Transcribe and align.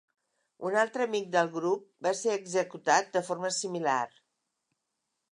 Un 0.67 0.75
altre 0.83 1.03
amic 1.09 1.27
del 1.35 1.49
grup 1.57 1.83
va 2.07 2.13
ser 2.19 2.37
executat 2.37 3.11
de 3.17 3.23
formar 3.27 3.51
similar. 3.57 3.99